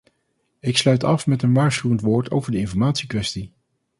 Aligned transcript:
Ik 0.59 0.77
sluit 0.77 1.03
af 1.03 1.27
met 1.27 1.41
een 1.43 1.53
waarschuwend 1.53 2.01
woord 2.01 2.31
over 2.31 2.51
de 2.51 2.57
informatiekwestie. 2.57 3.53